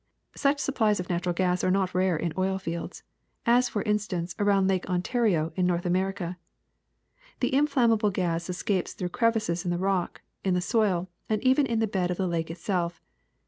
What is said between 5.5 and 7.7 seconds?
in North America. The